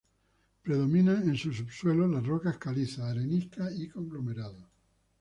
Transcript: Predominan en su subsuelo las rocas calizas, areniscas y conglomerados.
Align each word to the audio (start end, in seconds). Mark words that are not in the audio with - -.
Predominan 0.63 1.29
en 1.29 1.37
su 1.37 1.53
subsuelo 1.53 2.07
las 2.07 2.25
rocas 2.25 2.57
calizas, 2.57 3.11
areniscas 3.11 3.71
y 3.79 3.87
conglomerados. 3.87 4.65